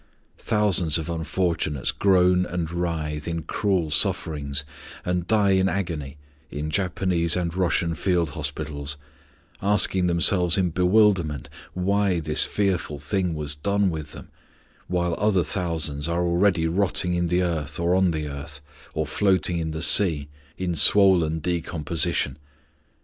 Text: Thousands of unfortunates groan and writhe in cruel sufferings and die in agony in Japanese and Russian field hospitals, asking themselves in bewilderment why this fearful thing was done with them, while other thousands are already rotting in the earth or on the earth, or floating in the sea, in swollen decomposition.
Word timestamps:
Thousands 0.39 0.97
of 0.97 1.11
unfortunates 1.11 1.91
groan 1.91 2.43
and 2.47 2.71
writhe 2.71 3.27
in 3.27 3.43
cruel 3.43 3.91
sufferings 3.91 4.65
and 5.05 5.27
die 5.27 5.51
in 5.51 5.69
agony 5.69 6.17
in 6.49 6.71
Japanese 6.71 7.35
and 7.37 7.53
Russian 7.55 7.93
field 7.93 8.31
hospitals, 8.31 8.97
asking 9.61 10.07
themselves 10.07 10.57
in 10.57 10.71
bewilderment 10.71 11.49
why 11.75 12.19
this 12.19 12.43
fearful 12.45 12.97
thing 12.97 13.35
was 13.35 13.53
done 13.53 13.91
with 13.91 14.13
them, 14.13 14.29
while 14.87 15.13
other 15.19 15.43
thousands 15.43 16.07
are 16.07 16.23
already 16.25 16.65
rotting 16.65 17.13
in 17.13 17.27
the 17.27 17.43
earth 17.43 17.79
or 17.79 17.93
on 17.93 18.09
the 18.09 18.27
earth, 18.27 18.59
or 18.95 19.05
floating 19.05 19.59
in 19.59 19.69
the 19.69 19.83
sea, 19.83 20.29
in 20.57 20.73
swollen 20.73 21.37
decomposition. 21.37 22.39